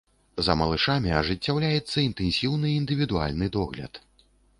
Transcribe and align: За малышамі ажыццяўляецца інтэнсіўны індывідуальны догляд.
За 0.45 0.53
малышамі 0.61 1.11
ажыццяўляецца 1.17 1.97
інтэнсіўны 2.07 2.71
індывідуальны 2.79 3.51
догляд. 3.57 4.01